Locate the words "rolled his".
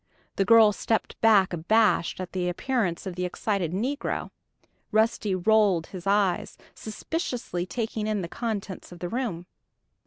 5.35-6.07